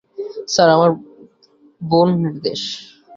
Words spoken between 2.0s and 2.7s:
নির্দোষ।